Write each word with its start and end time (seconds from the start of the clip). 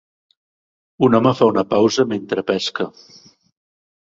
Un 1.07 1.17
home 1.19 1.33
fa 1.41 1.49
una 1.51 1.65
pausa 1.75 2.07
mentre 2.15 2.45
pesca 2.49 2.89